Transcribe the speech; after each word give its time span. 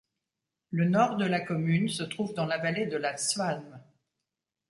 Le 0.71 0.85
nord 0.85 1.15
de 1.17 1.25
la 1.25 1.39
commune 1.39 1.87
se 1.87 2.01
trouve 2.01 2.33
dans 2.33 2.47
la 2.47 2.57
vallée 2.57 2.87
de 2.87 2.97
la 2.97 3.15
Zwalm. 3.17 3.79